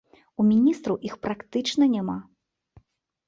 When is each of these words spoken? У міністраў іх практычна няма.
У 0.43 0.43
міністраў 0.51 0.95
іх 1.09 1.13
практычна 1.27 1.83
няма. 1.95 2.17